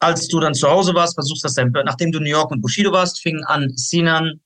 als 0.00 0.28
du 0.28 0.40
dann 0.40 0.54
zu 0.54 0.68
Hause 0.68 0.94
warst, 0.94 1.14
versuchst 1.14 1.44
das 1.44 1.54
dann, 1.54 1.72
nachdem 1.84 2.12
du 2.12 2.20
New 2.20 2.30
York 2.30 2.50
und 2.50 2.60
Bushido 2.60 2.92
warst, 2.92 3.20
fing 3.20 3.42
an 3.44 3.70
Sinan, 3.74 4.40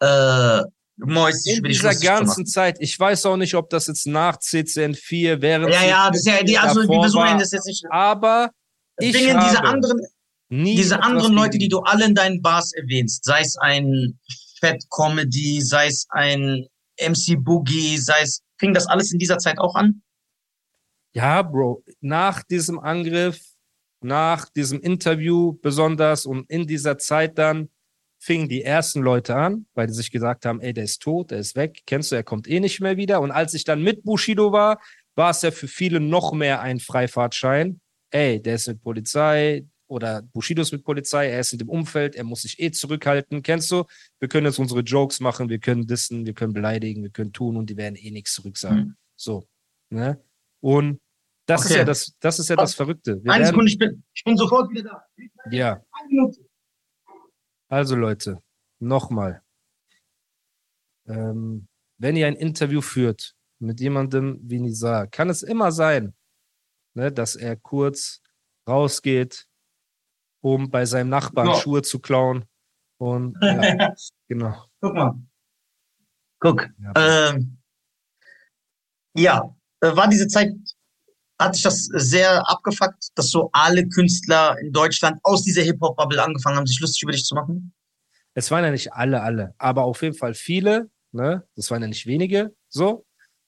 äh, 0.00 0.62
Mois, 0.98 1.44
in 1.44 1.62
dieser 1.64 1.94
ganzen 1.94 2.46
Zeit, 2.46 2.78
ich 2.80 2.98
weiß 2.98 3.26
auch 3.26 3.36
nicht, 3.36 3.54
ob 3.54 3.68
das 3.68 3.86
jetzt 3.86 4.06
nach 4.06 4.38
CCN4 4.38 5.42
während. 5.42 5.72
Ja, 5.72 5.84
ja, 5.84 6.10
das 6.10 6.20
ist 6.20 6.26
ja, 6.26 6.42
die, 6.42 6.56
also, 6.56 6.80
wir 6.80 7.00
versuchen 7.00 7.38
das 7.38 7.52
jetzt 7.52 7.66
nicht. 7.66 7.84
Aber 7.90 8.50
ich 8.98 9.12
Dingen, 9.12 9.38
diese 9.44 9.62
anderen, 9.62 10.00
diese 10.48 11.02
anderen 11.02 11.34
Leute, 11.34 11.58
die 11.58 11.68
du 11.68 11.80
alle 11.80 12.06
in 12.06 12.14
deinen 12.14 12.40
Bars 12.40 12.72
erwähnst, 12.72 13.24
sei 13.24 13.40
es 13.40 13.56
ein 13.58 14.18
Fat 14.60 14.82
Comedy, 14.90 15.60
sei 15.60 15.88
es 15.88 16.06
ein 16.10 16.66
MC 16.98 17.36
Boogie, 17.38 17.98
sei 17.98 18.22
es, 18.22 18.42
fing 18.58 18.72
das 18.72 18.86
alles 18.86 19.12
in 19.12 19.18
dieser 19.18 19.38
Zeit 19.38 19.58
auch 19.58 19.74
an? 19.74 20.02
Ja, 21.12 21.42
Bro, 21.42 21.84
nach 22.00 22.42
diesem 22.42 22.78
Angriff 22.78 23.40
nach 24.06 24.48
diesem 24.48 24.80
Interview 24.80 25.54
besonders 25.60 26.26
und 26.26 26.48
in 26.50 26.66
dieser 26.66 26.98
Zeit 26.98 27.38
dann 27.38 27.68
fingen 28.18 28.48
die 28.48 28.62
ersten 28.62 29.02
Leute 29.02 29.36
an, 29.36 29.66
weil 29.74 29.86
die 29.86 29.92
sich 29.92 30.10
gesagt 30.10 30.46
haben, 30.46 30.60
ey, 30.60 30.72
der 30.72 30.84
ist 30.84 31.02
tot, 31.02 31.30
der 31.30 31.38
ist 31.38 31.54
weg, 31.54 31.82
kennst 31.86 32.10
du, 32.10 32.16
er 32.16 32.24
kommt 32.24 32.48
eh 32.48 32.60
nicht 32.60 32.80
mehr 32.80 32.96
wieder. 32.96 33.20
Und 33.20 33.30
als 33.30 33.54
ich 33.54 33.64
dann 33.64 33.82
mit 33.82 34.04
Bushido 34.04 34.52
war, 34.52 34.80
war 35.14 35.30
es 35.30 35.42
ja 35.42 35.50
für 35.50 35.68
viele 35.68 36.00
noch 36.00 36.32
mehr 36.32 36.60
ein 36.60 36.80
Freifahrtschein. 36.80 37.80
Ey, 38.10 38.40
der 38.40 38.54
ist 38.54 38.68
mit 38.68 38.82
Polizei 38.82 39.66
oder 39.88 40.22
Bushido 40.22 40.62
ist 40.62 40.72
mit 40.72 40.84
Polizei, 40.84 41.28
er 41.28 41.40
ist 41.40 41.52
in 41.52 41.58
dem 41.58 41.68
Umfeld, 41.68 42.16
er 42.16 42.24
muss 42.24 42.42
sich 42.42 42.60
eh 42.60 42.70
zurückhalten. 42.70 43.42
Kennst 43.42 43.70
du? 43.70 43.84
Wir 44.18 44.28
können 44.28 44.46
jetzt 44.46 44.58
unsere 44.58 44.80
Jokes 44.80 45.20
machen, 45.20 45.48
wir 45.48 45.58
können 45.58 45.86
dissen, 45.86 46.26
wir 46.26 46.34
können 46.34 46.52
beleidigen, 46.52 47.02
wir 47.02 47.10
können 47.10 47.32
tun 47.32 47.56
und 47.56 47.70
die 47.70 47.76
werden 47.76 47.96
eh 47.96 48.10
nichts 48.10 48.34
zurücksagen. 48.34 48.78
Mhm. 48.78 48.96
So. 49.16 49.46
Ne? 49.90 50.20
Und 50.60 51.00
das 51.46 51.62
okay. 51.62 51.70
ist 51.70 51.76
ja 51.76 51.84
das, 51.84 52.16
das 52.18 52.38
ist 52.40 52.48
ja 52.48 52.56
das 52.56 52.74
Verrückte. 52.74 53.22
Wir 53.22 53.32
Eine 53.32 53.46
Sekunde, 53.46 53.70
ich 53.70 53.78
bin, 53.78 54.02
ich 54.12 54.24
bin 54.24 54.36
sofort 54.36 54.68
wieder 54.70 54.82
da. 54.82 55.50
Ja. 55.50 55.82
Also 57.68 57.94
Leute, 57.94 58.42
nochmal. 58.80 59.42
Ähm, 61.06 61.68
wenn 61.98 62.16
ihr 62.16 62.26
ein 62.26 62.34
Interview 62.34 62.80
führt 62.80 63.36
mit 63.60 63.80
jemandem 63.80 64.40
wie 64.42 64.58
Nizar, 64.58 65.06
kann 65.06 65.30
es 65.30 65.42
immer 65.42 65.70
sein, 65.70 66.14
ne, 66.94 67.12
dass 67.12 67.36
er 67.36 67.56
kurz 67.56 68.22
rausgeht, 68.68 69.46
um 70.40 70.70
bei 70.70 70.84
seinem 70.84 71.10
Nachbarn 71.10 71.48
no. 71.48 71.54
Schuhe 71.54 71.82
zu 71.82 72.00
klauen. 72.00 72.44
Und 72.98 73.36
ja, 73.40 73.94
genau. 74.28 74.64
Guck 74.80 74.94
mal. 74.94 75.14
Guck. 76.40 76.68
Ja, 76.78 77.30
ähm, 77.30 77.58
ja 79.14 79.56
äh, 79.80 79.94
war 79.94 80.08
diese 80.08 80.26
Zeit 80.28 80.52
hat 81.38 81.54
sich 81.54 81.64
das 81.64 81.84
sehr 81.92 82.48
abgefuckt, 82.48 83.10
dass 83.14 83.30
so 83.30 83.50
alle 83.52 83.86
Künstler 83.88 84.56
in 84.60 84.72
Deutschland 84.72 85.18
aus 85.22 85.42
dieser 85.42 85.62
Hip-Hop-Bubble 85.62 86.22
angefangen 86.22 86.56
haben, 86.56 86.66
sich 86.66 86.80
lustig 86.80 87.02
über 87.02 87.12
dich 87.12 87.24
zu 87.24 87.34
machen? 87.34 87.72
Es 88.34 88.50
waren 88.50 88.64
ja 88.64 88.70
nicht 88.70 88.92
alle, 88.92 89.22
alle, 89.22 89.54
aber 89.58 89.84
auf 89.84 90.02
jeden 90.02 90.14
Fall 90.14 90.34
viele, 90.34 90.90
ne? 91.12 91.46
Das 91.54 91.70
waren 91.70 91.82
ja 91.82 91.88
nicht 91.88 92.06
wenige, 92.06 92.54
so. 92.68 93.06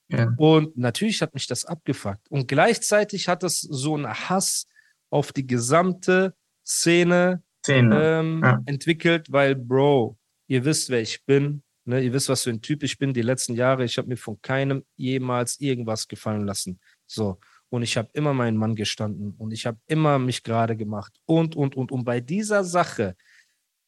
Ja. 0.09 0.33
Und 0.39 0.77
natürlich 0.77 1.21
hat 1.21 1.35
mich 1.35 1.47
das 1.47 1.65
abgefuckt. 1.65 2.31
Und 2.31 2.49
gleichzeitig 2.49 3.29
hat 3.29 3.43
es 3.43 3.61
so 3.61 3.95
einen 3.95 4.09
Hass 4.09 4.67
auf 5.11 5.33
die 5.33 5.47
gesamte 5.47 6.35
Szene, 6.67 7.43
Szene. 7.63 8.21
Ähm, 8.21 8.41
ja. 8.43 8.63
entwickelt, 8.65 9.31
weil, 9.31 9.55
Bro, 9.55 10.17
ihr 10.47 10.65
wisst, 10.65 10.89
wer 10.89 11.01
ich 11.01 11.25
bin. 11.25 11.63
Ne? 11.85 12.01
Ihr 12.01 12.13
wisst, 12.13 12.29
was 12.31 12.45
für 12.45 12.51
ein 12.51 12.63
Typ 12.63 12.83
ich 12.83 12.99
bin. 12.99 13.13
Die 13.13 13.23
letzten 13.23 13.55
Jahre, 13.55 13.85
ich 13.85 13.99
habe 13.99 14.09
mir 14.09 14.17
von 14.17 14.41
keinem 14.41 14.85
jemals 14.97 15.61
irgendwas 15.61 16.09
gefallen 16.09 16.47
lassen. 16.47 16.81
So 17.07 17.39
und 17.71 17.83
ich 17.83 17.97
habe 17.97 18.09
immer 18.15 18.33
meinen 18.33 18.57
Mann 18.57 18.75
gestanden 18.75 19.35
und 19.39 19.53
ich 19.53 19.67
habe 19.67 19.79
immer 19.87 20.19
mich 20.19 20.43
gerade 20.43 20.77
gemacht 20.77 21.21
und, 21.27 21.55
und, 21.55 21.77
und. 21.77 21.93
Und 21.93 22.05
bei 22.05 22.21
dieser 22.21 22.65
Sache, 22.65 23.17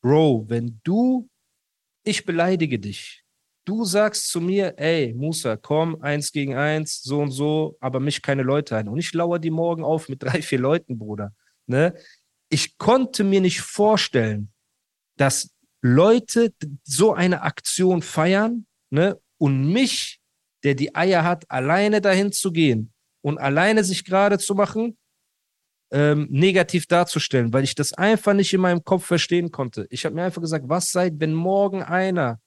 Bro, 0.03 0.47
wenn 0.49 0.81
du, 0.85 1.29
ich 2.05 2.25
beleidige 2.25 2.79
dich, 2.79 3.25
du 3.65 3.85
sagst 3.85 4.29
zu 4.29 4.41
mir, 4.41 4.75
ey, 4.79 5.15
Musa, 5.15 5.57
komm, 5.57 6.01
eins 6.03 6.33
gegen 6.33 6.55
eins, 6.55 7.03
so 7.03 7.21
und 7.21 7.31
so, 7.31 7.77
aber 7.81 8.01
mich 8.01 8.23
keine 8.23 8.43
Leute 8.43 8.77
ein. 8.77 8.89
Und 8.89 8.99
ich 8.99 9.13
lauere 9.13 9.39
die 9.39 9.51
morgen 9.51 9.85
auf 9.85 10.09
mit 10.09 10.23
drei, 10.23 10.43
vier 10.43 10.59
Leuten, 10.59 10.99
Bruder. 10.99 11.35
Ne? 11.67 11.95
Ich 12.49 12.79
konnte 12.79 13.25
mir 13.25 13.41
nicht 13.41 13.61
vorstellen, 13.61 14.53
dass 15.17 15.55
Leute 15.83 16.53
so 16.83 17.15
eine 17.15 17.43
Aktion 17.43 18.03
feiern 18.03 18.67
ne? 18.91 19.19
und 19.39 19.73
mich, 19.73 20.21
der 20.65 20.75
die 20.75 20.95
Eier 20.95 21.25
hat, 21.25 21.51
alleine 21.51 22.03
dahin 22.03 22.33
zu 22.33 22.53
gehen 22.53 22.90
und 23.23 23.39
alleine 23.39 23.85
sich 23.85 24.05
gerade 24.05 24.39
zu 24.39 24.55
machen, 24.55 24.97
ähm, 25.93 26.29
negativ 26.31 26.87
darzustellen, 26.87 27.53
weil 27.53 27.65
ich 27.65 27.75
das 27.75 27.93
einfach 27.93 28.33
nicht 28.33 28.53
in 28.53 28.61
meinem 28.61 28.85
Kopf 28.85 29.05
verstehen 29.05 29.51
konnte. 29.51 29.87
Ich 29.91 30.05
habe 30.05 30.15
mir 30.15 30.25
einfach 30.25 30.41
gesagt, 30.41 30.69
was 30.69 30.93
seid, 30.93 31.15
wenn 31.19 31.35
morgen 31.35 31.83
einer 31.83 32.41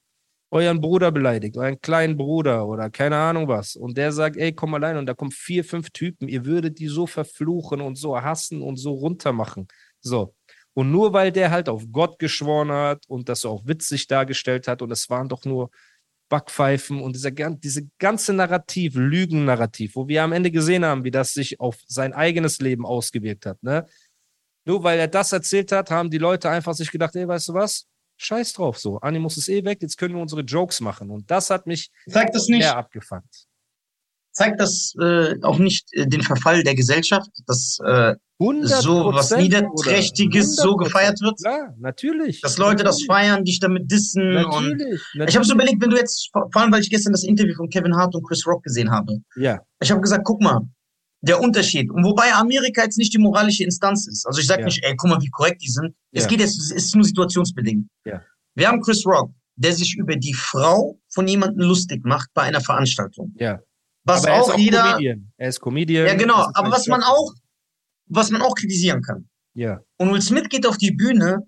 euren 0.50 0.82
Bruder 0.82 1.12
beleidigt, 1.12 1.58
euren 1.58 1.82
kleinen 1.82 2.16
Bruder 2.16 2.68
oder 2.68 2.90
keine 2.92 3.18
Ahnung 3.18 3.48
was, 3.48 3.76
und 3.76 3.98
der 3.98 4.12
sagt, 4.12 4.38
ey, 4.38 4.54
komm 4.54 4.76
allein, 4.76 4.98
und 4.98 5.08
da 5.08 5.16
kommen 5.16 5.32
vier, 5.32 5.66
fünf 5.66 5.90
Typen, 5.90 6.28
ihr 6.28 6.46
würdet 6.46 6.78
die 6.78 6.88
so 6.88 7.08
verfluchen 7.08 7.82
und 7.82 7.96
so 7.96 8.22
hassen 8.22 8.62
und 8.62 8.78
so 8.78 8.92
runtermachen. 8.94 9.68
So. 10.00 10.36
Und 10.76 10.92
nur 10.92 11.12
weil 11.12 11.32
der 11.32 11.50
halt 11.52 11.70
auf 11.70 11.84
Gott 11.92 12.20
geschworen 12.20 12.72
hat 12.72 13.04
und 13.08 13.30
das 13.30 13.46
auch 13.46 13.66
witzig 13.66 14.08
dargestellt 14.08 14.68
hat, 14.68 14.82
und 14.84 14.92
es 14.92 15.10
waren 15.10 15.28
doch 15.28 15.44
nur 15.44 15.72
Backpfeifen 16.30 17.02
und 17.02 17.16
dieser, 17.16 17.32
diese 17.32 17.88
ganze 18.00 18.34
Narrativ, 18.34 18.96
Lügen-Narrativ, 18.96 19.96
wo 19.96 20.08
wir 20.08 20.24
am 20.24 20.32
Ende 20.32 20.52
gesehen 20.52 20.86
haben, 20.86 21.04
wie 21.04 21.12
das 21.12 21.34
sich 21.34 21.60
auf 21.60 21.78
sein 21.88 22.14
eigenes 22.14 22.60
Leben 22.60 22.86
ausgewirkt 22.86 23.46
hat. 23.46 23.62
Ne? 23.62 23.86
Nur 24.66 24.84
weil 24.84 25.00
er 25.00 25.08
das 25.08 25.32
erzählt 25.32 25.72
hat, 25.72 25.92
haben 25.92 26.10
die 26.10 26.18
Leute 26.18 26.50
einfach 26.50 26.74
sich 26.74 26.92
gedacht, 26.92 27.16
ey, 27.16 27.28
weißt 27.28 27.50
du 27.50 27.54
was? 27.54 27.86
Scheiß 28.18 28.54
drauf 28.54 28.80
so. 28.80 29.00
Animus 29.00 29.38
ist 29.38 29.50
eh 29.50 29.64
weg, 29.66 29.80
jetzt 29.82 29.98
können 29.98 30.16
wir 30.16 30.22
unsere 30.22 30.42
Jokes 30.42 30.80
machen. 30.82 31.10
Und 31.10 31.30
das 31.30 31.50
hat 31.50 31.68
mich 31.68 31.92
Zeigt 32.08 32.36
das 32.36 32.48
nicht, 32.48 32.64
sehr 32.64 32.78
abgefuckt 32.78 33.48
zeigt 34.34 34.60
das 34.60 34.96
äh, 35.00 35.36
auch 35.44 35.60
nicht 35.60 35.94
äh, 35.94 36.08
den 36.08 36.22
Verfall 36.22 36.64
der 36.64 36.76
Gesellschaft, 36.76 37.30
dass 37.48 37.80
äh, 37.86 38.16
so 38.64 39.14
was 39.14 39.32
Niederträchtiges 39.32 40.56
so 40.56 40.76
gefeiert 40.76 41.20
wird? 41.22 41.40
Ja, 41.44 41.74
natürlich. 41.80 42.42
Dass 42.42 42.58
Leute 42.58 42.84
natürlich. 42.84 43.08
das 43.08 43.16
feiern, 43.16 43.44
dich 43.44 43.60
damit 43.60 43.92
dissen. 43.92 44.34
Natürlich, 44.34 44.56
und 44.56 44.70
natürlich. 44.70 45.02
Ich 45.28 45.36
habe 45.36 45.46
so 45.46 45.54
überlegt, 45.54 45.82
wenn 45.82 45.90
du 45.90 45.98
jetzt, 45.98 46.30
vor 46.32 46.56
allem 46.56 46.72
weil 46.72 46.82
ich 46.82 46.90
gestern 46.90 47.14
das 47.14 47.24
Interview 47.24 47.56
von 47.56 47.70
Kevin 47.70 47.96
Hart 47.96 48.16
und 48.16 48.24
Chris 48.24 48.46
Rock 48.46 48.64
gesehen 48.64 48.92
habe. 48.92 49.20
Ja. 49.36 49.60
Ich 49.82 49.92
habe 49.92 50.02
gesagt, 50.02 50.24
guck 50.26 50.42
mal, 50.42 50.62
der 51.22 51.40
Unterschied. 51.40 51.90
Und 51.90 52.04
wobei 52.04 52.34
Amerika 52.34 52.84
jetzt 52.84 52.98
nicht 52.98 53.14
die 53.14 53.18
moralische 53.18 53.64
Instanz 53.64 54.08
ist. 54.08 54.26
Also 54.28 54.42
ich 54.42 54.48
sage 54.48 54.62
ja. 54.62 54.66
nicht, 54.66 54.84
ey, 54.84 54.94
guck 54.96 55.10
mal, 55.10 55.22
wie 55.22 55.30
korrekt 55.30 55.62
die 55.64 55.70
sind. 55.70 55.96
Es 56.12 56.28
geht 56.28 56.40
jetzt, 56.40 56.60
es 56.60 56.72
ist 56.72 56.96
nur 56.96 57.06
situationsbedingt. 57.06 57.88
Ja. 58.06 58.22
Wir 58.56 58.68
haben 58.68 58.82
Chris 58.82 59.06
Rock, 59.06 59.32
der 59.56 59.74
sich 59.74 59.96
über 59.98 60.16
die 60.16 60.34
Frau 60.34 61.00
von 61.10 61.28
jemandem 61.28 61.66
lustig 61.68 62.06
macht 62.06 62.30
bei 62.34 62.44
einer 62.44 62.62
Veranstaltung. 62.62 63.34
Ja. 63.38 63.60
Was 64.04 64.26
auch, 64.26 64.52
auch, 64.52 64.58
jeder. 64.58 64.84
Comedian. 64.84 65.32
Er 65.38 65.50
ist 65.50 65.62
Comedian. 65.62 66.08
Ja, 66.08 66.16
genau. 66.16 66.50
Aber 66.54 66.72
was 66.72 66.88
man 66.88 67.02
auch, 67.04 67.32
was 68.16 68.32
man 68.32 68.42
auch 68.42 68.56
kritisieren 68.56 69.02
kann. 69.02 69.28
Ja. 69.54 69.80
Und 69.98 70.12
Will 70.12 70.22
Smith 70.22 70.50
geht 70.50 70.66
auf 70.66 70.78
die 70.78 70.92
Bühne 70.92 71.40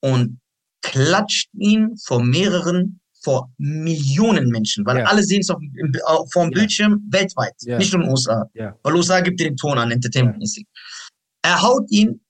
und 0.00 0.40
klatscht 0.82 1.48
ihn 1.54 1.96
vor 2.04 2.22
mehreren, 2.22 3.00
vor 3.22 3.52
Millionen 3.58 4.48
Menschen, 4.48 4.84
weil 4.84 4.98
ja. 4.98 5.04
alle 5.04 5.22
sehen 5.22 5.40
es 5.40 5.50
auf, 5.50 5.60
auf, 6.06 6.30
vor 6.32 6.44
dem 6.44 6.52
ja. 6.52 6.58
Bildschirm 6.58 7.06
weltweit, 7.10 7.54
nicht 7.78 7.92
nur 7.92 8.02
in 8.02 8.08
den 8.08 8.10
USA. 8.10 8.50
Weil 8.82 8.94
USA 8.94 9.20
gibt 9.20 9.38
dir 9.38 9.44
den 9.44 9.56
Ton 9.56 9.78
an, 9.78 9.90
entertainmentmäßig. 9.90 10.66
Er 11.42 11.62
haut 11.62 11.90
ihn, 11.90 12.20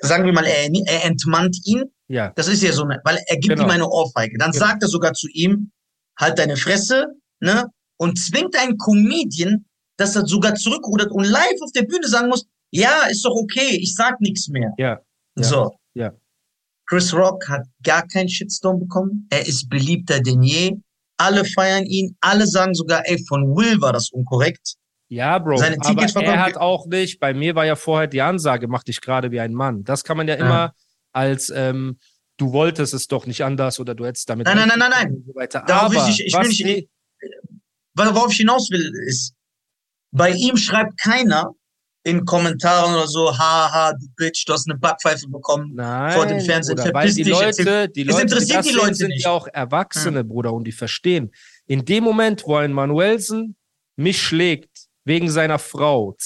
sagen 0.00 0.24
wir 0.24 0.32
mal, 0.32 0.44
er, 0.44 0.68
er 0.86 1.04
entmannt 1.04 1.56
ihn. 1.64 1.84
Ja. 2.08 2.32
Das 2.34 2.48
ist 2.48 2.62
ja 2.62 2.72
so, 2.72 2.84
weil 2.84 3.18
er 3.26 3.36
gibt 3.36 3.54
genau. 3.54 3.64
ihm 3.64 3.70
eine 3.70 3.88
Ohrfeige. 3.88 4.36
Dann 4.38 4.50
genau. 4.50 4.66
sagt 4.66 4.82
er 4.82 4.88
sogar 4.88 5.12
zu 5.12 5.28
ihm, 5.28 5.70
halt 6.18 6.38
deine 6.38 6.56
Fresse, 6.56 7.06
ne? 7.38 7.66
und 7.96 8.18
zwingt 8.18 8.56
einen 8.56 8.76
Comedian, 8.78 9.66
dass 9.96 10.16
er 10.16 10.26
sogar 10.26 10.54
zurückrudert 10.54 11.10
und 11.12 11.24
live 11.24 11.60
auf 11.62 11.72
der 11.72 11.82
Bühne 11.82 12.08
sagen 12.08 12.28
muss, 12.28 12.46
ja, 12.70 13.06
ist 13.10 13.24
doch 13.24 13.34
okay, 13.34 13.78
ich 13.80 13.94
sag 13.94 14.20
nichts 14.20 14.48
mehr. 14.48 14.72
Ja. 14.78 15.00
ja 15.36 15.44
so. 15.44 15.76
Ja. 15.94 16.12
Chris 16.86 17.14
Rock 17.14 17.48
hat 17.48 17.66
gar 17.82 18.06
keinen 18.06 18.28
Shitstorm 18.28 18.80
bekommen. 18.80 19.28
Er 19.30 19.46
ist 19.46 19.68
beliebter 19.68 20.20
denn 20.20 20.42
je. 20.42 20.76
alle 21.16 21.44
feiern 21.44 21.84
ihn, 21.84 22.16
alle 22.20 22.46
sagen 22.46 22.74
sogar, 22.74 23.02
ey, 23.06 23.22
von 23.28 23.54
Will 23.54 23.80
war 23.80 23.92
das 23.92 24.10
unkorrekt. 24.10 24.76
Ja, 25.08 25.38
Bro, 25.38 25.58
Seine 25.58 25.76
aber 25.80 26.22
er 26.22 26.44
hat 26.44 26.56
auch 26.56 26.86
nicht, 26.86 27.18
bei 27.20 27.34
mir 27.34 27.54
war 27.54 27.66
ja 27.66 27.76
vorher 27.76 28.06
die 28.06 28.22
Ansage, 28.22 28.68
mach 28.68 28.84
dich 28.84 29.00
gerade 29.00 29.30
wie 29.30 29.40
ein 29.40 29.52
Mann. 29.52 29.84
Das 29.84 30.04
kann 30.04 30.16
man 30.16 30.28
ja, 30.28 30.36
ja. 30.36 30.40
immer 30.40 30.74
als, 31.12 31.52
ähm, 31.54 31.98
du 32.36 32.52
wolltest 32.52 32.94
es 32.94 33.08
doch 33.08 33.26
nicht 33.26 33.44
anders 33.44 33.80
oder 33.80 33.94
du 33.94 34.06
hättest 34.06 34.30
damit. 34.30 34.46
Nein, 34.46 34.56
nein, 34.56 34.68
nein, 34.68 34.78
nein, 34.78 34.90
nein. 34.90 35.24
So 35.26 35.34
weiter. 35.34 35.68
Aber 35.68 36.08
ich, 36.08 36.24
ich 36.24 36.32
will 36.32 36.48
nicht, 36.48 36.88
worauf 37.94 38.30
ich 38.30 38.38
hinaus 38.38 38.70
will, 38.70 38.90
ist, 39.06 39.34
bei 40.12 40.30
ihm 40.30 40.56
schreibt 40.56 40.98
keiner 40.98 41.54
in 42.02 42.24
Kommentaren 42.24 42.94
oder 42.94 43.06
so, 43.06 43.36
haha, 43.36 43.92
du 43.92 44.06
Bitch, 44.16 44.44
du 44.46 44.52
hast 44.52 44.68
eine 44.68 44.78
Backpfeife 44.78 45.28
bekommen 45.28 45.72
Nein, 45.74 46.12
vor 46.12 46.26
dem 46.26 46.40
Fernsehen. 46.40 46.76
Bruder, 46.76 46.94
weil 46.94 47.12
die 47.12 47.24
Leute, 47.24 47.88
die 47.88 48.04
Leute, 48.04 48.22
interessiert 48.22 48.64
die, 48.64 48.70
die 48.70 48.74
Leute 48.74 48.94
sind 48.94 49.14
ja 49.16 49.30
auch 49.30 49.46
Erwachsene, 49.52 50.18
ja. 50.18 50.22
Bruder, 50.22 50.52
und 50.52 50.64
die 50.64 50.72
verstehen. 50.72 51.30
In 51.66 51.84
dem 51.84 52.04
Moment, 52.04 52.44
wo 52.46 52.56
ein 52.56 52.72
Manuelsen 52.72 53.56
mich 53.96 54.20
schlägt 54.22 54.88
wegen 55.04 55.30
seiner 55.30 55.58
Frau. 55.58 56.16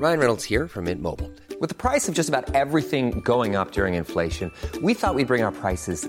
Ryan 0.00 0.18
Reynolds 0.18 0.44
here 0.44 0.66
from 0.66 0.84
Mint 0.84 1.00
Mobile. 1.00 1.30
With 1.60 1.68
the 1.68 1.76
price 1.76 2.08
of 2.08 2.16
just 2.16 2.28
about 2.28 2.52
everything 2.56 3.22
going 3.22 3.54
up 3.54 3.70
during 3.70 3.94
inflation, 3.94 4.50
we 4.82 4.94
thought 4.94 5.14
we'd 5.14 5.28
bring 5.28 5.44
our 5.44 5.52
prices 5.52 6.08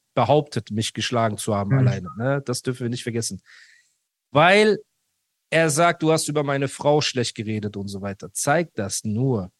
behauptet, 0.13 0.71
mich 0.71 0.93
geschlagen 0.93 1.37
zu 1.37 1.55
haben 1.55 1.71
mhm. 1.71 1.79
alleine. 1.79 2.09
Ne? 2.17 2.41
Das 2.45 2.61
dürfen 2.61 2.83
wir 2.83 2.89
nicht 2.89 3.03
vergessen. 3.03 3.41
Weil 4.31 4.79
er 5.49 5.69
sagt, 5.69 6.01
du 6.03 6.11
hast 6.11 6.27
über 6.27 6.43
meine 6.43 6.67
Frau 6.67 7.01
schlecht 7.01 7.35
geredet 7.35 7.75
und 7.75 7.87
so 7.87 8.01
weiter. 8.01 8.31
Zeigt 8.33 8.79
das 8.79 9.03
nur, 9.03 9.51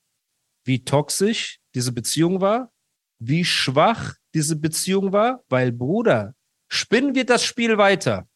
wie 0.63 0.83
toxisch 0.83 1.59
diese 1.75 1.91
Beziehung 1.91 2.39
war, 2.39 2.71
wie 3.19 3.43
schwach 3.43 4.15
diese 4.33 4.55
Beziehung 4.55 5.11
war, 5.11 5.43
weil 5.49 5.71
Bruder, 5.71 6.35
spinnen 6.69 7.13
wir 7.13 7.25
das 7.25 7.43
Spiel 7.43 7.77
weiter. 7.77 8.27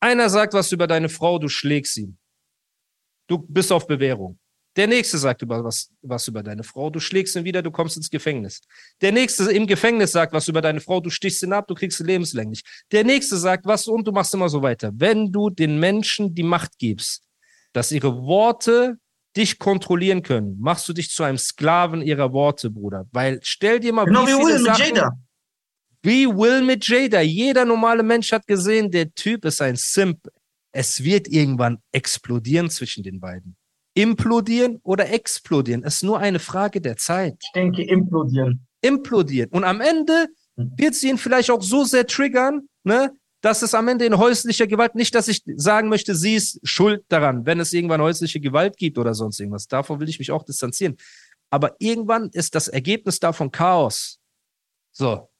Einer 0.00 0.28
sagt 0.28 0.52
was 0.52 0.70
über 0.72 0.86
deine 0.86 1.08
Frau, 1.08 1.38
du 1.38 1.48
schlägst 1.48 1.96
ihn. 1.96 2.18
Du 3.28 3.38
bist 3.38 3.72
auf 3.72 3.86
Bewährung. 3.86 4.38
Der 4.76 4.86
nächste 4.86 5.16
sagt 5.16 5.40
über 5.40 5.64
was, 5.64 5.90
was 6.02 6.28
über 6.28 6.42
deine 6.42 6.62
Frau, 6.62 6.90
du 6.90 7.00
schlägst 7.00 7.34
ihn 7.34 7.44
wieder, 7.44 7.62
du 7.62 7.70
kommst 7.70 7.96
ins 7.96 8.10
Gefängnis. 8.10 8.60
Der 9.00 9.10
nächste 9.10 9.50
im 9.50 9.66
Gefängnis 9.66 10.12
sagt 10.12 10.34
was 10.34 10.48
über 10.48 10.60
deine 10.60 10.80
Frau, 10.80 11.00
du 11.00 11.08
stichst 11.08 11.42
ihn 11.42 11.54
ab, 11.54 11.66
du 11.66 11.74
kriegst 11.74 11.98
ihn 11.98 12.06
lebenslänglich. 12.06 12.62
Der 12.92 13.02
nächste 13.02 13.38
sagt 13.38 13.64
was 13.64 13.86
und 13.86 14.06
du 14.06 14.12
machst 14.12 14.34
immer 14.34 14.50
so 14.50 14.60
weiter. 14.60 14.92
Wenn 14.94 15.32
du 15.32 15.48
den 15.48 15.80
Menschen 15.80 16.34
die 16.34 16.42
Macht 16.42 16.78
gibst, 16.78 17.24
dass 17.72 17.90
ihre 17.90 18.22
Worte 18.22 18.98
dich 19.34 19.58
kontrollieren 19.58 20.22
können, 20.22 20.58
machst 20.60 20.86
du 20.88 20.92
dich 20.92 21.10
zu 21.10 21.22
einem 21.22 21.38
Sklaven 21.38 22.02
ihrer 22.02 22.32
Worte, 22.32 22.70
Bruder. 22.70 23.06
Weil 23.12 23.40
stell 23.42 23.80
dir 23.80 23.94
mal 23.94 24.04
genau 24.04 24.26
wie, 24.26 24.32
wie 24.32 24.44
Will 24.44 24.58
Sachen, 24.58 24.86
mit 24.88 24.96
Jada. 24.96 25.10
Wie 26.02 26.26
Will 26.26 26.62
mit 26.62 26.86
Jada. 26.86 27.20
Jeder 27.22 27.64
normale 27.64 28.02
Mensch 28.02 28.30
hat 28.30 28.46
gesehen, 28.46 28.90
der 28.90 29.12
Typ 29.14 29.46
ist 29.46 29.62
ein 29.62 29.76
Simp. 29.76 30.28
Es 30.72 31.02
wird 31.02 31.28
irgendwann 31.28 31.78
explodieren 31.92 32.68
zwischen 32.68 33.02
den 33.02 33.20
beiden 33.20 33.55
implodieren 33.96 34.78
oder 34.82 35.10
explodieren. 35.10 35.82
Es 35.82 35.96
ist 35.96 36.02
nur 36.02 36.18
eine 36.18 36.38
Frage 36.38 36.80
der 36.80 36.96
Zeit. 36.96 37.38
Ich 37.42 37.52
denke, 37.52 37.82
implodieren. 37.82 38.66
Implodieren. 38.82 39.50
Und 39.50 39.64
am 39.64 39.80
Ende 39.80 40.28
hm. 40.56 40.72
wird 40.76 40.94
sie 40.94 41.08
ihn 41.08 41.18
vielleicht 41.18 41.50
auch 41.50 41.62
so 41.62 41.84
sehr 41.84 42.06
triggern, 42.06 42.68
ne, 42.84 43.14
dass 43.40 43.62
es 43.62 43.74
am 43.74 43.88
Ende 43.88 44.04
in 44.04 44.18
häuslicher 44.18 44.66
Gewalt, 44.66 44.94
nicht, 44.96 45.14
dass 45.14 45.28
ich 45.28 45.42
sagen 45.56 45.88
möchte, 45.88 46.14
sie 46.14 46.34
ist 46.34 46.60
schuld 46.62 47.04
daran, 47.08 47.46
wenn 47.46 47.58
es 47.58 47.72
irgendwann 47.72 48.02
häusliche 48.02 48.38
Gewalt 48.38 48.76
gibt 48.76 48.98
oder 48.98 49.14
sonst 49.14 49.40
irgendwas. 49.40 49.66
Davon 49.66 49.98
will 49.98 50.10
ich 50.10 50.18
mich 50.18 50.30
auch 50.30 50.44
distanzieren. 50.44 50.96
Aber 51.48 51.74
irgendwann 51.78 52.28
ist 52.32 52.54
das 52.54 52.68
Ergebnis 52.68 53.18
davon 53.18 53.50
Chaos. 53.50 54.18
So. 54.92 55.30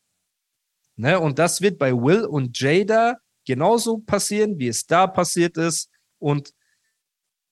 Ne, 0.96 1.20
und 1.20 1.38
das 1.38 1.60
wird 1.60 1.78
bei 1.78 1.92
Will 1.92 2.24
und 2.24 2.58
Jada 2.58 3.16
genauso 3.44 3.98
passieren, 3.98 4.58
wie 4.58 4.68
es 4.68 4.86
da 4.86 5.06
passiert 5.06 5.58
ist. 5.58 5.90
Und 6.18 6.54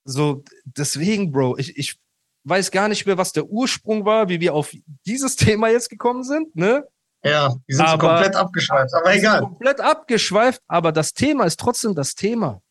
so, 0.05 0.43
deswegen, 0.63 1.31
Bro, 1.31 1.57
ich, 1.57 1.75
ich 1.77 1.99
weiß 2.45 2.71
gar 2.71 2.87
nicht 2.87 3.05
mehr, 3.05 3.17
was 3.17 3.33
der 3.33 3.45
Ursprung 3.45 4.05
war, 4.05 4.29
wie 4.29 4.39
wir 4.39 4.53
auf 4.53 4.73
dieses 5.05 5.35
Thema 5.35 5.69
jetzt 5.69 5.89
gekommen 5.89 6.23
sind, 6.23 6.55
ne? 6.55 6.87
Ja, 7.23 7.55
die 7.67 7.73
sind 7.73 7.85
aber, 7.85 8.01
so 8.03 8.07
komplett 8.07 8.35
abgeschweift, 8.35 8.93
aber 8.93 9.15
egal. 9.15 9.39
Komplett 9.41 9.81
abgeschweift, 9.81 10.61
aber 10.67 10.91
das 10.91 11.13
Thema 11.13 11.45
ist 11.45 11.59
trotzdem 11.59 11.95
das 11.95 12.13
Thema. 12.13 12.61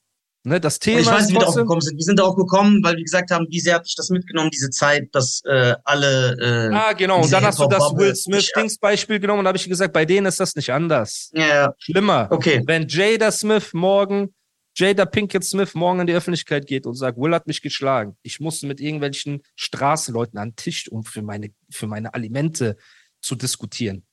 Ne, 0.46 0.60
das 0.60 0.78
Thema 0.78 1.00
ich 1.00 1.06
weiß, 1.06 1.28
wie 1.30 1.32
wir 1.32 1.40
darauf 1.40 1.54
gekommen 1.54 1.80
sind. 1.80 1.96
Wir 1.96 2.04
sind 2.04 2.18
darauf 2.18 2.36
gekommen, 2.36 2.84
weil 2.84 2.96
wir 2.96 3.02
gesagt 3.02 3.30
haben, 3.30 3.46
wie 3.48 3.60
sehr 3.60 3.76
hat 3.76 3.86
dich 3.86 3.96
das 3.96 4.10
mitgenommen, 4.10 4.50
diese 4.50 4.68
Zeit, 4.68 5.08
dass 5.12 5.40
äh, 5.46 5.74
alle. 5.84 6.70
Äh, 6.70 6.74
ah, 6.74 6.92
genau. 6.92 7.22
Und 7.22 7.32
dann 7.32 7.44
hast 7.44 7.58
du 7.58 7.66
das 7.66 7.82
Will 7.96 8.14
Smith-Dings 8.14 8.76
Beispiel 8.76 9.18
genommen 9.18 9.40
und 9.40 9.46
habe 9.46 9.56
ich 9.56 9.66
gesagt, 9.66 9.94
bei 9.94 10.04
denen 10.04 10.26
ist 10.26 10.38
das 10.38 10.54
nicht 10.54 10.70
anders. 10.70 11.30
Ja. 11.32 11.46
ja. 11.46 11.74
Schlimmer. 11.78 12.28
Okay. 12.30 12.62
Wenn 12.66 12.86
Jada 12.86 13.32
Smith 13.32 13.72
morgen 13.72 14.34
Jada 14.76 15.06
Pinkett 15.06 15.44
Smith 15.44 15.74
morgen 15.74 16.00
in 16.00 16.06
die 16.08 16.14
Öffentlichkeit 16.14 16.66
geht 16.66 16.84
und 16.86 16.94
sagt, 16.94 17.16
Will 17.16 17.32
hat 17.32 17.46
mich 17.46 17.62
geschlagen. 17.62 18.16
Ich 18.22 18.40
musste 18.40 18.66
mit 18.66 18.80
irgendwelchen 18.80 19.42
Straßenleuten 19.54 20.38
an 20.38 20.50
den 20.50 20.56
Tisch, 20.56 20.88
um 20.90 21.04
für 21.04 21.22
meine, 21.22 21.54
für 21.70 21.86
meine 21.86 22.12
Alimente 22.12 22.76
zu 23.20 23.36
diskutieren. 23.36 24.04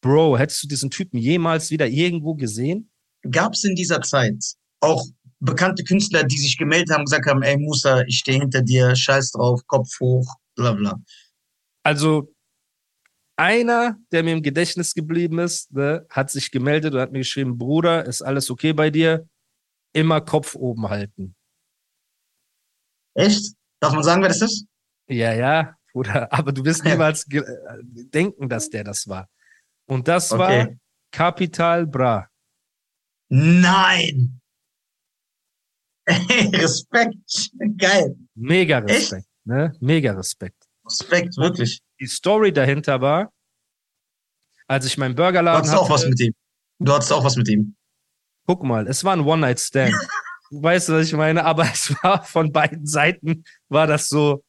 Bro, 0.00 0.38
hättest 0.38 0.62
du 0.62 0.68
diesen 0.68 0.90
Typen 0.90 1.18
jemals 1.18 1.70
wieder 1.70 1.86
irgendwo 1.86 2.34
gesehen? 2.34 2.90
Gab 3.30 3.52
es 3.52 3.64
in 3.64 3.74
dieser 3.74 4.00
Zeit 4.00 4.42
auch 4.80 5.04
bekannte 5.40 5.84
Künstler, 5.84 6.24
die 6.24 6.38
sich 6.38 6.56
gemeldet 6.56 6.90
haben, 6.90 7.04
gesagt 7.04 7.26
haben, 7.26 7.42
ey 7.42 7.58
Musa, 7.58 8.02
ich 8.06 8.18
stehe 8.18 8.40
hinter 8.40 8.62
dir, 8.62 8.94
scheiß 8.96 9.32
drauf, 9.32 9.60
Kopf 9.66 9.88
hoch, 10.00 10.36
bla 10.54 10.72
bla. 10.72 11.00
Also 11.82 12.32
einer, 13.36 13.98
der 14.12 14.22
mir 14.22 14.32
im 14.32 14.42
Gedächtnis 14.42 14.94
geblieben 14.94 15.38
ist, 15.38 15.72
ne, 15.72 16.06
hat 16.10 16.30
sich 16.30 16.50
gemeldet 16.50 16.94
und 16.94 17.00
hat 17.00 17.12
mir 17.12 17.18
geschrieben, 17.18 17.58
Bruder, 17.58 18.04
ist 18.06 18.22
alles 18.22 18.50
okay 18.50 18.72
bei 18.72 18.90
dir? 18.90 19.28
Immer 19.92 20.20
Kopf 20.20 20.54
oben 20.54 20.88
halten. 20.88 21.34
Echt? 23.14 23.54
Darf 23.80 23.92
man 23.94 24.02
sagen, 24.02 24.22
wer 24.22 24.28
das 24.28 24.42
ist? 24.42 24.66
Ja, 25.08 25.32
ja, 25.32 25.76
Bruder. 25.92 26.32
Aber 26.32 26.52
du 26.52 26.64
wirst 26.64 26.84
niemals 26.84 27.26
äh, 27.30 27.42
denken, 27.82 28.48
dass 28.48 28.70
der 28.70 28.84
das 28.84 29.08
war. 29.08 29.28
Und 29.86 30.08
das 30.08 30.32
okay. 30.32 30.40
war 30.40 30.68
Capital 31.10 31.86
Bra. 31.86 32.28
Nein! 33.30 34.34
Hey, 36.10 36.48
Respekt. 36.56 37.50
Geil. 37.76 38.16
Mega 38.34 38.78
Respekt. 38.78 39.26
Ne? 39.44 39.74
Mega 39.78 40.12
Respekt. 40.12 40.64
Respekt, 40.86 41.36
wirklich. 41.36 41.82
Die 42.00 42.06
Story 42.06 42.50
dahinter 42.50 43.02
war, 43.02 43.30
als 44.68 44.86
ich 44.86 44.96
meinen 44.96 45.14
Burgerladen 45.14 45.58
hatte. 45.58 45.70
Du 45.70 45.76
hattest 45.76 45.84
auch 45.84 45.90
was 45.90 46.06
mit 46.08 46.20
ihm. 46.20 46.34
Du 46.78 46.92
hattest 46.94 47.12
auch 47.12 47.24
was 47.24 47.36
mit 47.36 47.48
ihm. 47.48 47.76
Guck 48.48 48.64
mal, 48.64 48.88
es 48.88 49.04
war 49.04 49.12
ein 49.12 49.20
One-Night-Stand. 49.20 49.94
weißt 50.50 50.88
du, 50.88 50.94
was 50.94 51.08
ich 51.08 51.12
meine? 51.12 51.44
Aber 51.44 51.64
es 51.64 51.94
war 52.02 52.24
von 52.24 52.50
beiden 52.50 52.86
Seiten, 52.86 53.44
war 53.68 53.86
das 53.86 54.08
so, 54.08 54.42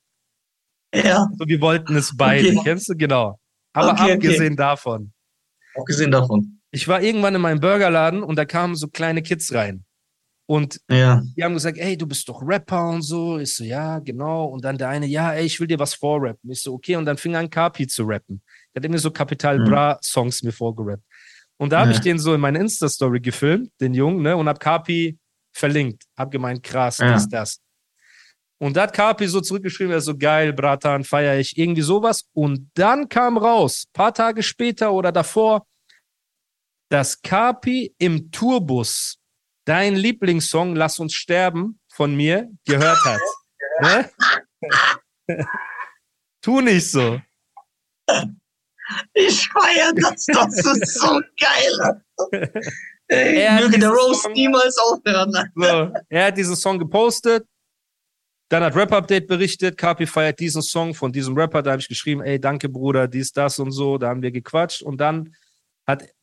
ja. 0.96 1.28
so 1.38 1.46
wir 1.46 1.60
wollten 1.60 1.98
es 1.98 2.16
beide. 2.16 2.48
Okay. 2.48 2.62
Kennst 2.64 2.88
du? 2.88 2.96
Genau. 2.96 3.38
Aber 3.74 3.92
okay, 3.92 4.14
abgesehen 4.14 4.54
okay. 4.54 4.56
davon. 4.56 5.12
Abgesehen 5.76 6.12
davon. 6.12 6.62
Ich 6.72 6.88
war 6.88 7.02
irgendwann 7.02 7.36
in 7.36 7.42
meinem 7.42 7.60
Burgerladen 7.60 8.24
und 8.24 8.38
da 8.38 8.46
kamen 8.46 8.76
so 8.76 8.88
kleine 8.88 9.22
Kids 9.22 9.54
rein. 9.54 9.84
Und 10.46 10.80
ja. 10.90 11.22
die 11.36 11.44
haben 11.44 11.54
gesagt, 11.54 11.78
ey, 11.78 11.98
du 11.98 12.08
bist 12.08 12.30
doch 12.30 12.42
Rapper 12.42 12.92
und 12.92 13.02
so. 13.02 13.38
Ich 13.38 13.54
so, 13.54 13.66
ja, 13.66 14.00
genau. 14.00 14.46
Und 14.46 14.64
dann 14.64 14.78
der 14.78 14.88
eine, 14.88 15.08
ja, 15.08 15.34
ey, 15.34 15.46
ich 15.46 15.60
will 15.60 15.68
dir 15.68 15.78
was 15.78 15.94
vorrappen. 15.94 16.50
Ich 16.50 16.62
so, 16.62 16.74
okay. 16.74 16.96
Und 16.96 17.06
dann 17.06 17.18
fing 17.18 17.36
an, 17.36 17.50
Kapi 17.50 17.86
zu 17.86 18.04
rappen. 18.04 18.42
Der 18.74 18.82
hat 18.82 18.90
mir 18.90 18.98
so 18.98 19.12
Kapital 19.12 19.60
Bra 19.60 20.00
Songs 20.02 20.42
mir 20.42 20.54
vorgerappt. 20.54 21.04
Und 21.60 21.74
da 21.74 21.82
habe 21.82 21.92
ich 21.92 22.00
den 22.00 22.18
so 22.20 22.34
in 22.34 22.40
meine 22.40 22.60
Insta-Story 22.60 23.20
gefilmt, 23.20 23.72
den 23.82 23.94
Jungen, 23.94 24.22
ne? 24.22 24.38
Und 24.38 24.48
hab 24.48 24.62
Kapi 24.62 25.20
verlinkt. 25.52 26.06
Hab 26.18 26.32
gemeint, 26.32 26.64
krass, 26.64 27.00
ja. 27.00 27.16
ist 27.16 27.30
das. 27.30 27.60
Und 28.62 28.78
da 28.78 28.84
hat 28.84 28.94
Kapi 28.94 29.28
so 29.28 29.42
zurückgeschrieben, 29.42 29.92
er 29.92 30.02
so 30.02 30.18
geil, 30.18 30.54
Bratan, 30.54 31.04
feier 31.04 31.38
ich, 31.38 31.58
irgendwie 31.58 31.82
sowas. 31.82 32.30
Und 32.34 32.72
dann 32.76 33.10
kam 33.10 33.38
raus, 33.38 33.86
paar 33.92 34.14
Tage 34.14 34.42
später 34.42 34.94
oder 34.94 35.12
davor, 35.12 35.66
dass 36.90 37.22
Kapi 37.22 37.94
im 37.98 38.32
Tourbus 38.32 39.18
dein 39.66 39.96
Lieblingssong 39.96 40.76
Lass 40.76 40.98
uns 41.00 41.14
sterben 41.14 41.80
von 41.92 42.16
mir 42.16 42.50
gehört 42.66 43.04
hat. 43.04 43.22
ne? 43.82 44.10
tu 46.42 46.62
nicht 46.62 46.90
so. 46.90 47.22
Ich 49.14 49.48
feiere 49.50 49.94
das, 49.96 50.26
das 50.26 50.66
ist 50.66 51.00
so 51.00 51.22
geil. 51.40 52.02
Ey, 53.08 53.62
möge 53.62 53.80
der 53.80 53.90
Rose 53.90 54.22
Song, 54.22 54.34
niemals 54.34 54.78
aufhören. 54.78 55.32
So, 55.56 55.92
er 56.10 56.26
hat 56.28 56.38
diesen 56.38 56.56
Song 56.56 56.78
gepostet, 56.78 57.46
dann 58.50 58.64
hat 58.64 58.76
Rap 58.76 58.92
Update 58.92 59.28
berichtet, 59.28 59.78
Kapi 59.78 60.06
feiert 60.06 60.40
diesen 60.40 60.62
Song 60.62 60.94
von 60.94 61.12
diesem 61.12 61.36
Rapper, 61.38 61.62
da 61.62 61.72
habe 61.72 61.82
ich 61.82 61.88
geschrieben, 61.88 62.22
ey, 62.22 62.40
danke 62.40 62.70
Bruder, 62.70 63.08
dies, 63.08 63.32
das 63.32 63.58
und 63.60 63.72
so, 63.72 63.98
da 63.98 64.10
haben 64.10 64.22
wir 64.22 64.32
gequatscht 64.32 64.82
und 64.82 64.98
dann 65.00 65.34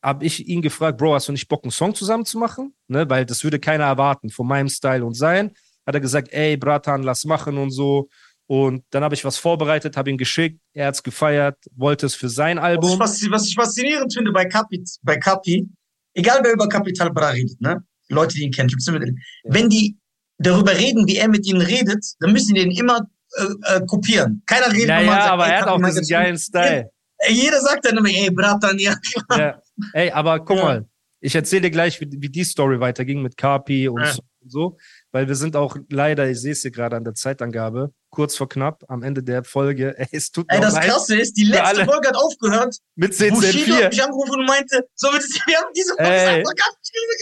habe 0.01 0.25
ich 0.25 0.47
ihn 0.47 0.61
gefragt, 0.61 0.97
Bro, 0.97 1.15
hast 1.15 1.27
du 1.27 1.33
nicht 1.33 1.47
Bock, 1.47 1.63
einen 1.63 1.71
Song 1.71 1.93
zusammen 1.93 2.25
zu 2.25 2.37
machen? 2.37 2.73
Ne, 2.87 3.09
weil 3.09 3.25
das 3.25 3.43
würde 3.43 3.59
keiner 3.59 3.83
erwarten 3.83 4.29
von 4.29 4.47
meinem 4.47 4.69
Style 4.69 5.03
und 5.05 5.15
sein. 5.15 5.51
Hat 5.85 5.95
er 5.95 5.99
gesagt, 5.99 6.31
ey, 6.31 6.55
Bratan, 6.55 7.03
lass 7.03 7.25
machen 7.25 7.57
und 7.57 7.71
so. 7.71 8.07
Und 8.47 8.83
dann 8.91 9.03
habe 9.03 9.13
ich 9.13 9.25
was 9.25 9.37
vorbereitet, 9.37 9.97
habe 9.97 10.09
ihn 10.09 10.17
geschickt, 10.17 10.59
er 10.73 10.87
hat 10.87 10.95
es 10.95 11.03
gefeiert, 11.03 11.57
wollte 11.75 12.05
es 12.05 12.15
für 12.15 12.29
sein 12.29 12.57
Album. 12.57 12.97
Was 12.97 13.21
ich, 13.21 13.29
was 13.29 13.45
ich 13.45 13.55
faszinierend 13.55 14.13
finde 14.13 14.31
bei 14.31 14.45
Kapi, 14.45 14.83
bei 15.01 15.17
Kapi, 15.17 15.67
egal 16.13 16.39
wer 16.43 16.53
über 16.53 16.69
Capital 16.69 17.11
Bra 17.11 17.29
redet, 17.29 17.59
ne? 17.61 17.83
Leute, 18.09 18.35
die 18.35 18.43
ihn 18.43 18.51
kennen, 18.51 18.69
ja. 18.69 19.53
wenn 19.53 19.67
die 19.67 19.97
darüber 20.37 20.77
reden, 20.77 21.05
wie 21.07 21.17
er 21.17 21.27
mit 21.27 21.45
ihnen 21.45 21.59
redet, 21.59 22.05
dann 22.21 22.31
müssen 22.31 22.55
die 22.55 22.61
den 22.61 22.71
immer 22.71 23.05
äh, 23.35 23.75
äh, 23.75 23.85
kopieren. 23.85 24.41
Keiner 24.45 24.71
redet 24.71 24.87
ja, 24.87 25.01
ja, 25.01 25.11
sagt, 25.11 25.29
aber 25.29 25.47
er 25.47 25.61
hat 25.61 25.67
auch 25.67 25.81
diesen 25.81 26.07
geilen 26.07 26.37
Style. 26.37 26.89
Jeder 27.27 27.59
sagt 27.59 27.83
dann 27.85 27.97
immer, 27.97 28.07
ey, 28.07 28.29
Bratan, 28.29 28.79
ja. 28.79 28.95
ja. 29.37 29.61
Ey, 29.91 30.11
aber 30.11 30.39
guck 30.39 30.57
ja. 30.57 30.63
mal, 30.63 30.85
ich 31.19 31.35
erzähle 31.35 31.63
dir 31.63 31.71
gleich, 31.71 31.99
wie, 31.99 32.07
wie, 32.11 32.29
die 32.29 32.45
Story 32.45 32.79
weiterging 32.79 33.21
mit 33.21 33.35
Kapi 33.35 33.89
und 33.89 34.03
ja. 34.03 34.15
so 34.45 34.77
weil 35.11 35.27
wir 35.27 35.35
sind 35.35 35.55
auch 35.55 35.75
leider, 35.89 36.29
ich 36.29 36.39
sehe 36.39 36.51
es 36.51 36.61
hier 36.61 36.71
gerade 36.71 36.95
an 36.95 37.03
der 37.03 37.15
Zeitangabe, 37.15 37.91
kurz 38.09 38.35
vor 38.35 38.49
knapp 38.49 38.83
am 38.87 39.03
Ende 39.03 39.23
der 39.23 39.43
Folge. 39.43 39.95
Ey, 39.97 40.07
es 40.11 40.31
tut 40.31 40.45
Ey, 40.49 40.59
das 40.59 40.73
leid. 40.73 40.85
Krasse 40.85 41.19
ist, 41.19 41.33
die 41.33 41.45
letzte 41.45 41.85
Folge 41.85 42.07
hat 42.09 42.15
aufgehört. 42.15 42.77
Mit 42.95 43.13
CC4. 43.13 43.29
Bushido 43.31 43.75
hat 43.75 43.91
mich 43.91 44.03
angerufen 44.03 44.39
und 44.39 44.45
meinte, 44.45 44.87
so, 44.95 45.07
wir 45.09 45.57
haben 45.57 45.71
diese 45.75 45.95
Folge 45.95 46.11
Ey, 46.11 46.43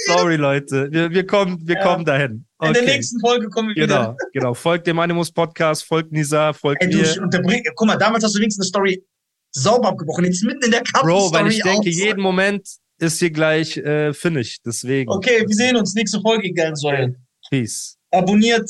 Sorry, 0.08 0.36
Leute. 0.36 0.90
Wir, 0.92 1.12
wir 1.12 1.26
kommen, 1.26 1.60
wir 1.68 1.76
ja. 1.76 1.84
kommen 1.84 2.06
dahin. 2.06 2.46
Okay. 2.58 2.68
In 2.68 2.74
der 2.74 2.84
nächsten 2.84 3.20
Folge 3.20 3.50
kommen 3.50 3.70
wir 3.70 3.76
genau, 3.76 3.86
wieder. 3.86 4.06
Genau, 4.06 4.30
genau. 4.34 4.54
Folgt 4.54 4.88
dem 4.88 5.00
Animus 5.00 5.32
Podcast, 5.32 5.84
folgt 5.84 6.12
Nisa, 6.12 6.54
folgt 6.54 6.84
Ey, 6.84 6.96
mir. 6.96 7.22
unterbring, 7.22 7.64
guck 7.76 7.88
mal, 7.88 7.98
damals 7.98 8.24
hast 8.24 8.36
du 8.36 8.40
wenigstens 8.40 8.66
eine 8.66 8.70
Story 8.70 9.06
sauber 9.52 9.90
abgebrochen. 9.90 10.26
Jetzt 10.26 10.44
mitten 10.44 10.64
in 10.64 10.72
der 10.72 10.82
Kampf 10.82 11.06
Bro, 11.06 11.32
weil 11.34 11.48
ich 11.48 11.62
denke, 11.62 11.90
jeden 11.90 12.22
Moment 12.22 12.68
ist 12.98 13.20
hier 13.20 13.32
gleich 13.32 13.78
äh, 13.78 14.14
Finish. 14.14 14.62
Deswegen. 14.66 15.12
Okay, 15.12 15.44
wir 15.46 15.56
sehen 15.56 15.76
uns 15.76 15.94
nächste 15.94 16.22
Folge, 16.22 16.52
geilen 16.54 16.76
Säulen. 16.76 17.26
Peace. 17.50 17.98
Abonniert, 18.12 18.70